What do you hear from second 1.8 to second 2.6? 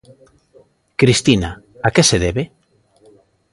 a que se debe?